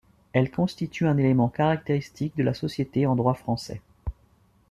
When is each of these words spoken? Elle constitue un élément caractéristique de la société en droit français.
Elle 0.33 0.49
constitue 0.49 1.05
un 1.05 1.17
élément 1.19 1.47
caractéristique 1.47 2.35
de 2.35 2.41
la 2.41 2.55
société 2.55 3.05
en 3.05 3.15
droit 3.15 3.35
français. 3.35 3.81